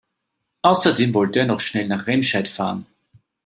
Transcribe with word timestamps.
Außerdem 0.63 1.13
wollte 1.13 1.41
er 1.41 1.45
noch 1.45 1.59
schnell 1.59 1.87
nach 1.87 2.07
Remscheid 2.07 2.47
fahren 2.47 2.87